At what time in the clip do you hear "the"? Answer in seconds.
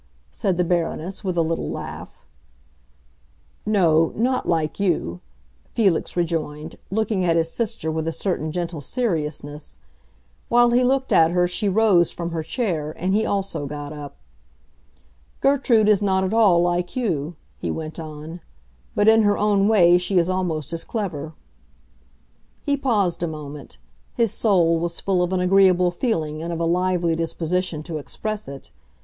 0.57-0.63